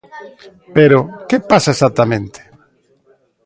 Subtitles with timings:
[0.75, 0.99] _Pero,
[1.29, 2.39] ¿que pasa exactamente?